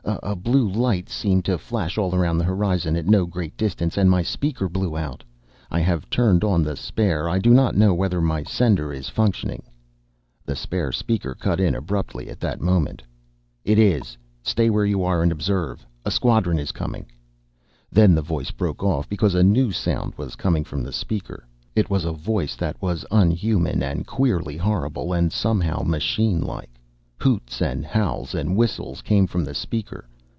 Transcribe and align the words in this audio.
A 0.23 0.35
blue 0.35 0.67
light 0.67 1.09
seemed 1.09 1.45
to 1.45 1.57
flash 1.59 1.97
all 1.97 2.13
around 2.15 2.37
the 2.39 2.43
horizon 2.43 2.95
at 2.95 3.05
no 3.05 3.25
great 3.27 3.55
distance 3.55 3.97
and 3.97 4.09
my 4.09 4.21
speaker 4.23 4.67
blew 4.67 4.97
out. 4.97 5.23
I 5.69 5.79
have 5.79 6.09
turned 6.09 6.43
on 6.43 6.63
the 6.63 6.75
spare. 6.75 7.29
I 7.29 7.37
do 7.37 7.53
not 7.53 7.75
know 7.77 7.93
whether 7.93 8.19
my 8.21 8.43
sender 8.43 8.91
is 8.91 9.09
functioning" 9.09 9.61
The 10.45 10.55
spare 10.55 10.91
speaker 10.91 11.33
cut 11.35 11.59
in 11.59 11.75
abruptly 11.75 12.29
at 12.29 12.39
that 12.39 12.61
moment: 12.61 13.03
"It 13.63 13.77
is. 13.77 14.17
Stay 14.43 14.69
where 14.71 14.85
you 14.85 15.03
are 15.03 15.21
and 15.21 15.31
observe. 15.31 15.85
A 16.05 16.09
squadron 16.11 16.57
is 16.59 16.71
coming." 16.71 17.05
Then 17.91 18.13
the 18.15 18.21
voice 18.23 18.51
broke 18.51 18.83
off, 18.83 19.07
because 19.09 19.35
a 19.35 19.43
new 19.43 19.71
sound 19.71 20.15
was 20.17 20.35
coming 20.35 20.63
from 20.63 20.81
the 20.83 20.93
speaker. 20.93 21.45
It 21.75 21.89
was 21.91 22.05
a 22.05 22.11
voice 22.11 22.55
that 22.55 22.81
was 22.81 23.05
unhuman 23.11 23.83
and 23.83 24.05
queerly 24.07 24.57
horrible 24.57 25.13
and 25.13 25.31
somehow 25.31 25.83
machine 25.83 26.41
like. 26.41 26.69
Hoots 27.19 27.61
and 27.61 27.85
howls 27.85 28.33
and 28.33 28.55
whistles 28.55 29.01
came 29.03 29.27
from 29.27 29.43
the 29.43 29.53
speaker. 29.53 30.07